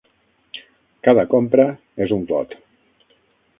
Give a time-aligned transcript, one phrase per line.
[1.09, 1.67] Cada compra
[2.07, 2.59] és un vot.